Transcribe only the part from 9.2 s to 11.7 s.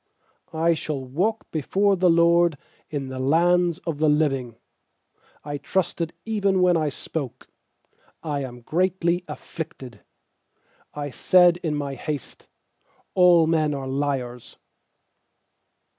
afflicted.' UI said